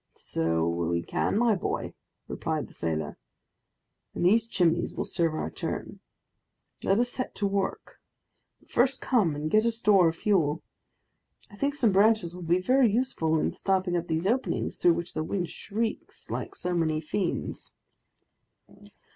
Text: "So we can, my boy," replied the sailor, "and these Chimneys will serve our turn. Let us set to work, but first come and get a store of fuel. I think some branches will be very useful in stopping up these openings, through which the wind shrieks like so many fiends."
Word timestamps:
"So 0.15 0.67
we 0.67 1.03
can, 1.03 1.37
my 1.37 1.53
boy," 1.53 1.93
replied 2.27 2.65
the 2.65 2.73
sailor, 2.73 3.19
"and 4.15 4.25
these 4.25 4.47
Chimneys 4.47 4.95
will 4.95 5.05
serve 5.05 5.35
our 5.35 5.51
turn. 5.51 5.99
Let 6.83 6.97
us 6.97 7.11
set 7.11 7.35
to 7.35 7.45
work, 7.45 7.99
but 8.59 8.71
first 8.71 8.99
come 8.99 9.35
and 9.35 9.51
get 9.51 9.63
a 9.63 9.69
store 9.69 10.09
of 10.09 10.15
fuel. 10.15 10.63
I 11.51 11.55
think 11.55 11.75
some 11.75 11.91
branches 11.91 12.33
will 12.33 12.41
be 12.41 12.59
very 12.59 12.91
useful 12.91 13.39
in 13.39 13.53
stopping 13.53 13.95
up 13.95 14.07
these 14.07 14.25
openings, 14.25 14.79
through 14.79 14.93
which 14.95 15.13
the 15.13 15.21
wind 15.23 15.51
shrieks 15.51 16.31
like 16.31 16.55
so 16.55 16.73
many 16.73 16.99
fiends." 16.99 17.71